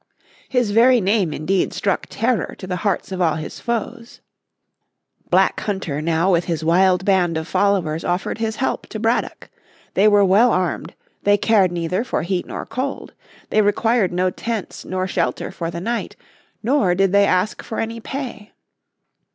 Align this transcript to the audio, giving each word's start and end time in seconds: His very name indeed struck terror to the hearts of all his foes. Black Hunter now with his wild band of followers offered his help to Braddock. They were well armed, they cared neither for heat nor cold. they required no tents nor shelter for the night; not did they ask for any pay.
His 0.49 0.71
very 0.71 0.99
name 0.99 1.31
indeed 1.31 1.73
struck 1.73 2.07
terror 2.09 2.55
to 2.57 2.65
the 2.65 2.77
hearts 2.77 3.11
of 3.11 3.21
all 3.21 3.35
his 3.35 3.59
foes. 3.59 4.19
Black 5.29 5.59
Hunter 5.59 6.01
now 6.01 6.31
with 6.31 6.45
his 6.45 6.63
wild 6.63 7.05
band 7.05 7.37
of 7.37 7.47
followers 7.47 8.03
offered 8.03 8.39
his 8.39 8.55
help 8.55 8.87
to 8.87 8.99
Braddock. 8.99 9.51
They 9.93 10.07
were 10.07 10.25
well 10.25 10.51
armed, 10.51 10.95
they 11.21 11.37
cared 11.37 11.71
neither 11.71 12.03
for 12.03 12.23
heat 12.23 12.47
nor 12.47 12.65
cold. 12.65 13.13
they 13.51 13.61
required 13.61 14.11
no 14.11 14.31
tents 14.31 14.83
nor 14.85 15.05
shelter 15.05 15.51
for 15.51 15.69
the 15.69 15.79
night; 15.79 16.15
not 16.63 16.97
did 16.97 17.11
they 17.11 17.27
ask 17.27 17.61
for 17.61 17.77
any 17.79 17.99
pay. 17.99 18.53